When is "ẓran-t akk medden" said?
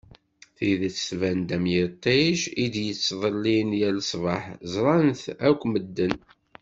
4.73-6.15